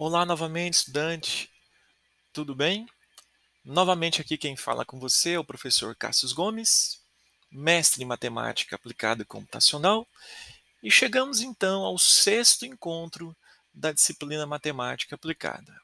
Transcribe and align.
Olá 0.00 0.24
novamente, 0.24 0.74
estudante. 0.74 1.50
Tudo 2.32 2.54
bem? 2.54 2.86
Novamente 3.64 4.20
aqui 4.20 4.38
quem 4.38 4.56
fala 4.56 4.84
com 4.84 5.00
você 5.00 5.32
é 5.32 5.38
o 5.40 5.44
professor 5.44 5.92
Cássio 5.96 6.32
Gomes, 6.36 7.02
mestre 7.50 8.04
em 8.04 8.06
matemática 8.06 8.76
aplicada 8.76 9.22
e 9.22 9.26
computacional, 9.26 10.06
e 10.84 10.88
chegamos 10.88 11.40
então 11.40 11.82
ao 11.82 11.98
sexto 11.98 12.64
encontro 12.64 13.36
da 13.74 13.90
disciplina 13.90 14.46
matemática 14.46 15.16
aplicada. 15.16 15.76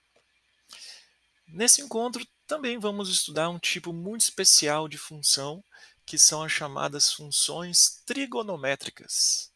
Nesse 1.48 1.82
encontro 1.82 2.24
também 2.46 2.78
vamos 2.78 3.08
estudar 3.10 3.48
um 3.48 3.58
tipo 3.58 3.92
muito 3.92 4.20
especial 4.20 4.86
de 4.86 4.96
função, 4.96 5.62
que 6.06 6.20
são 6.20 6.40
as 6.40 6.52
chamadas 6.52 7.12
funções 7.12 8.00
trigonométricas. 8.06 9.50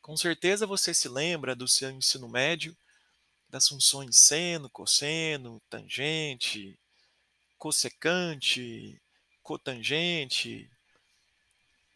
Com 0.00 0.16
certeza 0.16 0.68
você 0.68 0.94
se 0.94 1.08
lembra 1.08 1.56
do 1.56 1.66
seu 1.66 1.90
ensino 1.90 2.28
médio 2.28 2.76
das 3.48 3.68
funções 3.68 4.16
seno, 4.18 4.68
cosseno, 4.70 5.60
tangente, 5.70 6.78
cossecante, 7.56 9.00
cotangente, 9.42 10.70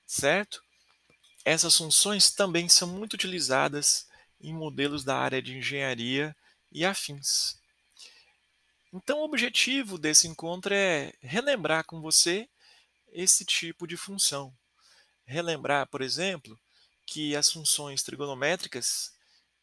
certo? 0.07 0.63
Essas 1.45 1.77
funções 1.77 2.31
também 2.31 2.69
são 2.69 2.89
muito 2.89 3.15
utilizadas 3.15 4.09
em 4.41 4.53
modelos 4.53 5.05
da 5.05 5.17
área 5.17 5.43
de 5.43 5.57
engenharia 5.57 6.35
e 6.71 6.85
afins. 6.85 7.61
Então, 8.93 9.21
o 9.21 9.25
objetivo 9.25 9.99
desse 9.99 10.29
encontro 10.29 10.75
é 10.75 11.13
relembrar 11.21 11.85
com 11.85 12.01
você 12.01 12.49
esse 13.13 13.45
tipo 13.45 13.87
de 13.87 13.97
função. 13.97 14.55
Relembrar, 15.25 15.87
por 15.87 16.03
exemplo, 16.03 16.59
que 17.07 17.35
as 17.35 17.51
funções 17.51 18.03
trigonométricas 18.03 19.13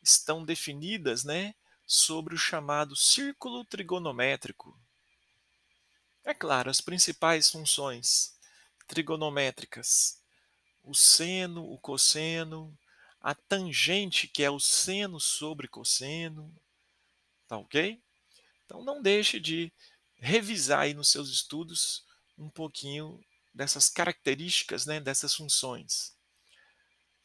estão 0.02 0.44
definidas 0.44 1.24
né, 1.24 1.54
sobre 1.92 2.36
o 2.36 2.38
chamado 2.38 2.96
círculo 2.96 3.66
trigonométrico. 3.66 4.80
É 6.24 6.36
claro, 6.36 6.70
as 6.70 6.80
principais 6.80 7.50
funções 7.50 8.38
trigonométricas, 8.88 10.22
o 10.84 10.94
seno, 10.94 11.64
o 11.64 11.80
cosseno, 11.80 12.78
a 13.20 13.34
tangente, 13.34 14.28
que 14.28 14.44
é 14.44 14.52
o 14.52 14.60
seno 14.60 15.20
sobre 15.20 15.68
cosseno, 15.68 16.56
tá 17.48 17.58
ok? 17.58 18.00
Então 18.68 18.84
não 18.84 19.02
deixe 19.02 19.40
de 19.40 19.74
revisar 20.20 20.82
aí 20.82 20.94
nos 20.94 21.10
seus 21.10 21.28
estudos 21.32 22.06
um 22.38 22.52
pouquinho 22.52 23.20
dessas 23.52 23.90
características, 23.90 24.86
né, 24.86 25.00
dessas 25.00 25.34
funções. 25.34 26.16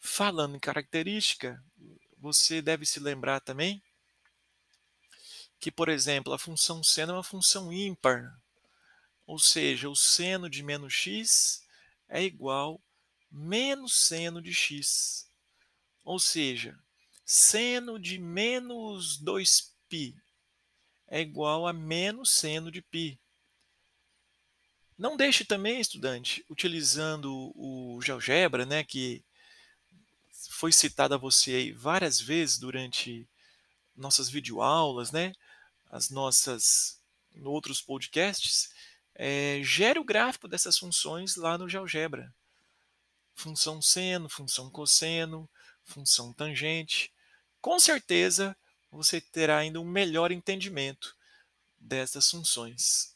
Falando 0.01 0.57
em 0.57 0.61
característica, 0.61 1.63
você 2.17 2.63
deve 2.63 2.87
se 2.87 2.99
lembrar 2.99 3.41
também 3.41 3.83
que, 5.65 5.71
por 5.71 5.89
exemplo, 5.89 6.31
a 6.35 6.39
função 6.39 6.85
seno 6.85 7.13
é 7.13 7.17
uma 7.17 7.23
função 7.23 7.73
ímpar, 7.73 8.39
ou 9.27 9.39
seja, 9.39 9.89
o 9.89 9.97
seno 9.97 10.51
de 10.51 10.63
menos 10.63 10.93
x 10.93 11.63
é 12.07 12.23
igual 12.23 12.79
menos 13.33 13.95
seno 13.95 14.43
de 14.43 14.53
x. 14.53 15.27
Ou 16.05 16.19
seja, 16.19 16.79
seno 17.25 17.99
de 17.99 18.19
menos 18.19 19.19
2π 19.23 20.15
é 21.09 21.23
igual 21.23 21.67
a 21.67 21.73
menos 21.73 22.33
seno 22.33 22.71
de 22.71 22.83
π. 22.83 23.19
Não 24.99 25.17
deixe 25.17 25.47
também, 25.47 25.81
estudante, 25.81 26.45
utilizando 26.51 27.51
o 27.57 27.99
GeoGebra, 28.03 28.67
né, 28.67 28.85
que 28.85 29.25
foi 30.31 30.71
citado 30.71 31.15
a 31.15 31.19
você 31.19 31.73
várias 31.73 32.21
vezes 32.21 32.59
durante 32.59 33.27
nossas 33.97 34.29
videoaulas, 34.29 35.11
né, 35.11 35.33
as 35.95 36.11
nossas 36.11 37.01
outros 37.45 37.81
podcasts, 37.81 38.69
é, 39.15 39.61
gere 39.63 39.97
o 40.01 40.05
gráfico 40.05 40.49
dessas 40.49 40.77
funções 40.77 41.37
lá 41.37 41.57
no 41.57 41.69
GeoGebra. 41.69 42.35
Função 43.33 43.81
seno, 43.81 44.29
função 44.29 44.69
cosseno, 44.69 45.49
função 45.85 46.33
tangente. 46.33 47.13
Com 47.61 47.79
certeza 47.79 48.57
você 48.91 49.21
terá 49.21 49.59
ainda 49.59 49.81
um 49.81 49.85
melhor 49.85 50.33
entendimento 50.33 51.17
dessas 51.79 52.29
funções. 52.29 53.15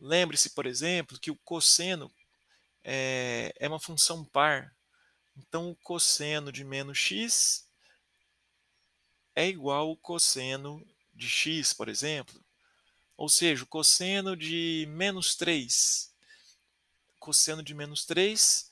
Lembre-se, 0.00 0.50
por 0.50 0.66
exemplo, 0.66 1.20
que 1.20 1.30
o 1.30 1.36
cosseno 1.36 2.12
é, 2.82 3.54
é 3.60 3.68
uma 3.68 3.78
função 3.78 4.24
par. 4.24 4.74
Então, 5.36 5.70
o 5.70 5.76
cosseno 5.76 6.50
de 6.50 6.64
menos 6.64 6.98
x 6.98 7.64
é 9.36 9.46
igual 9.46 9.90
ao 9.90 9.96
cosseno 9.96 10.84
de 11.16 11.28
x, 11.28 11.72
por 11.72 11.88
exemplo, 11.88 12.44
ou 13.16 13.28
seja, 13.28 13.64
o 13.64 13.66
cosseno 13.66 14.36
de 14.36 14.86
menos 14.90 15.34
3. 15.34 16.12
Cosseno 17.18 17.62
de 17.62 17.74
menos 17.74 18.04
3 18.04 18.70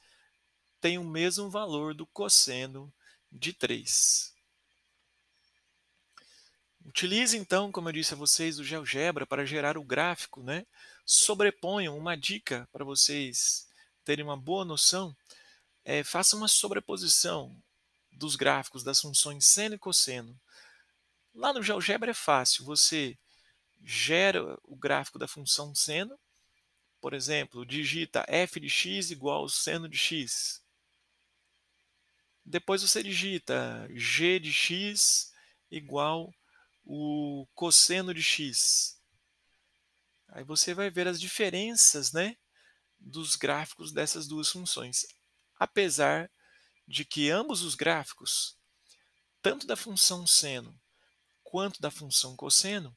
tem 0.81 0.99
o 0.99 1.05
mesmo 1.05 1.49
valor 1.49 1.95
do 1.95 2.07
cosseno 2.07 2.93
de 3.33 3.55
3. 3.55 4.35
Utilize 6.85 7.37
então, 7.37 7.73
como 7.73 7.89
eu 7.89 7.95
disse 7.95 8.13
a 8.13 8.17
vocês, 8.17 8.59
o 8.59 8.65
GeoGebra 8.65 9.27
para 9.27 9.47
gerar 9.47 9.79
o 9.79 9.83
gráfico, 9.83 10.43
né? 10.43 10.67
Sobreponham 11.07 11.97
uma 11.97 12.15
dica 12.15 12.69
para 12.71 12.85
vocês 12.85 13.67
terem 14.05 14.23
uma 14.23 14.37
boa 14.37 14.67
noção. 14.67 15.17
É, 15.83 16.05
faça 16.05 16.37
uma 16.37 16.47
sobreposição 16.47 17.57
dos 18.13 18.37
gráficos 18.37 18.85
das 18.85 19.01
funções 19.01 19.47
seno 19.47 19.75
e 19.75 19.79
cosseno 19.79 20.39
Lá 21.35 21.53
no 21.53 21.63
GeoGebra 21.63 22.13
é 22.13 22.15
fácil, 22.15 22.65
você 22.65 23.19
gera 23.83 24.57
o 24.63 24.77
gráfico 24.77 25.19
da 25.19 25.27
função 25.27 25.75
seno, 25.75 26.17
por 27.01 27.13
exemplo, 27.13 27.67
digita 27.67 28.25
f 28.29 28.61
de 28.61 28.71
x 28.71 29.11
igual 29.11 29.49
seno 29.49 29.89
de 29.89 29.99
x. 29.99 30.63
Depois 32.45 32.83
você 32.83 33.03
digita 33.03 33.89
g 33.91 34.39
de 34.39 34.53
x 34.53 35.33
igual 35.71 36.33
o 36.85 37.49
cosseno 37.53 38.15
de 38.15 38.23
x. 38.23 38.97
Aí 40.29 40.45
você 40.45 40.73
vai 40.73 40.89
ver 40.89 41.09
as 41.09 41.21
diferenças 41.21 42.13
né, 42.13 42.37
dos 42.99 43.35
gráficos 43.35 43.93
dessas 43.93 44.29
duas 44.29 44.51
funções. 44.51 45.05
Apesar 45.59 46.31
de 46.87 47.05
que 47.05 47.29
ambos 47.29 47.63
os 47.63 47.75
gráficos, 47.75 48.57
tanto 49.43 49.67
da 49.67 49.77
função 49.77 50.27
seno 50.27 50.79
quanto 51.55 51.81
da 51.81 51.89
função 51.89 52.35
cosseno, 52.35 52.93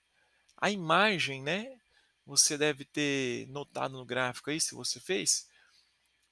a 0.59 0.72
imagem, 0.72 1.44
né? 1.44 1.79
Você 2.25 2.57
deve 2.57 2.85
ter 2.85 3.47
notado 3.50 3.91
no 3.91 4.03
gráfico 4.03 4.50
aí, 4.50 4.59
se 4.59 4.73
você 4.73 5.00
fez, 5.00 5.47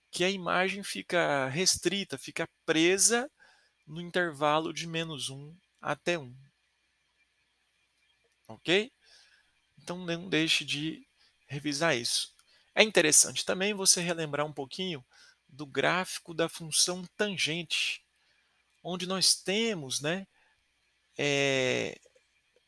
que 0.10 0.24
a 0.24 0.30
imagem 0.32 0.82
fica 0.82 1.48
restrita, 1.50 2.18
fica 2.18 2.50
presa 2.66 3.30
no 3.86 4.02
intervalo 4.02 4.74
de 4.74 4.88
menos 4.88 5.30
1 5.30 5.56
até 5.80 6.18
1. 6.18 6.36
Ok? 8.48 8.92
Então 9.78 10.00
não 10.00 10.28
deixe 10.28 10.66
de 10.66 11.08
revisar 11.46 11.96
isso. 11.96 12.34
É 12.74 12.82
interessante 12.82 13.46
também 13.46 13.76
você 13.76 14.02
relembrar 14.02 14.48
um 14.48 14.52
pouquinho 14.52 15.06
do 15.48 15.68
gráfico 15.68 16.34
da 16.34 16.50
função 16.50 17.06
tangente, 17.16 18.04
onde 18.84 19.06
nós 19.06 19.36
temos 19.36 20.02
né, 20.02 20.26
é, 21.16 22.00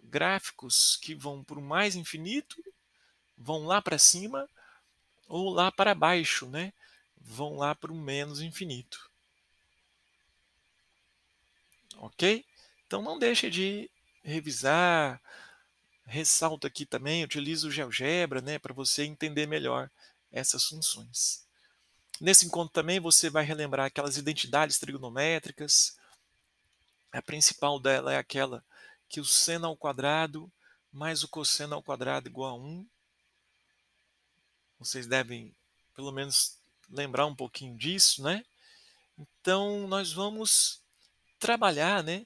gráficos 0.10 0.98
que 1.02 1.14
vão 1.14 1.44
para 1.44 1.60
o 1.60 1.62
mais 1.62 1.96
infinito, 1.96 2.64
vão 3.38 3.66
lá 3.66 3.82
para 3.82 3.98
cima, 3.98 4.48
ou 5.28 5.50
lá 5.50 5.72
para 5.72 5.94
baixo, 5.94 6.48
né? 6.48 6.74
vão 7.28 7.58
lá 7.58 7.76
para 7.76 7.92
o 7.92 7.96
menos 7.96 8.42
infinito. 8.42 9.10
Ok? 11.98 12.46
Então 12.86 13.02
não 13.02 13.20
deixe 13.20 13.50
de 13.50 13.90
revisar, 14.24 15.22
ressalto 16.06 16.66
aqui 16.66 16.86
também, 16.86 17.24
utilizo 17.24 17.68
o 17.68 17.72
GeoGebra 17.72 18.42
né, 18.42 18.58
para 18.58 18.74
você 18.74 19.04
entender 19.04 19.46
melhor 19.46 19.90
essas 20.32 20.66
funções. 20.66 21.46
Nesse 22.20 22.46
encontro 22.46 22.74
também 22.74 23.00
você 23.00 23.30
vai 23.30 23.44
relembrar 23.44 23.88
aquelas 23.88 24.18
identidades 24.18 24.80
trigonométricas. 24.80 25.98
A 27.12 27.22
principal 27.22 27.80
dela 27.80 28.14
é 28.14 28.18
aquela 28.18 28.64
que 29.10 29.20
o 29.20 29.26
seno 29.26 29.68
ao 29.68 29.78
quadrado 29.78 30.52
mais 30.92 31.24
o 31.24 31.28
cosseno 31.28 31.76
ao 31.76 31.84
quadrado 31.84 32.28
igual 32.28 32.56
a 32.56 32.60
1. 32.60 32.88
Vocês 34.80 35.06
devem, 35.06 35.54
pelo 35.96 36.12
menos, 36.12 36.58
lembrar 36.90 37.26
um 37.26 37.36
pouquinho 37.36 37.78
disso, 37.78 38.24
né? 38.24 38.44
Então, 39.18 39.88
nós 39.88 40.12
vamos 40.12 40.82
trabalhar, 41.40 42.04
né, 42.04 42.26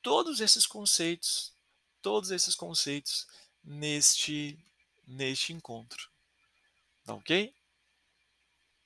todos 0.00 0.40
esses 0.40 0.66
conceitos, 0.66 1.52
todos 2.00 2.30
esses 2.30 2.54
conceitos 2.54 3.26
neste 3.62 4.58
neste 5.06 5.52
encontro. 5.52 6.08
Tá 7.04 7.14
OK? 7.14 7.52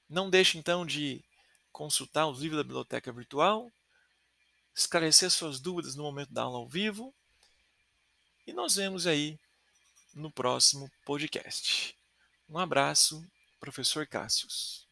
Não 0.09 0.31
deixe 0.31 0.59
então 0.59 0.87
de 0.87 1.23
consultar 1.71 2.27
os 2.27 2.41
livros 2.41 2.59
da 2.59 2.65
biblioteca 2.65 3.13
virtual, 3.13 3.71
esclarecer 4.75 5.31
suas 5.31 5.61
dúvidas 5.61 5.95
no 5.95 6.03
momento 6.03 6.33
da 6.33 6.43
aula 6.43 6.59
ao 6.59 6.67
vivo 6.67 7.15
e 8.49 8.53
nós 8.55 8.77
vemos 8.77 9.07
aí 9.07 9.39
no 10.15 10.33
próximo 10.33 10.91
podcast. 11.05 11.95
Um 12.49 12.57
abraço, 12.57 13.23
professor 13.61 14.07
Cássius. 14.07 14.88